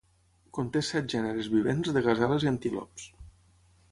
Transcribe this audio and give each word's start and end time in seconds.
Conté 0.57 0.79
set 0.87 1.11
gèneres 1.15 1.51
vivents 1.57 1.91
de 1.97 2.03
gaseles 2.09 2.47
i 2.47 2.51
antílops. 2.53 3.07